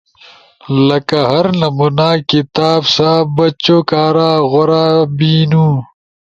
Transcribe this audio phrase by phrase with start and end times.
[0.87, 4.85] لکہ ہر نمونا کتاب سا بچو کارا غورا
[5.17, 5.67] بینو۔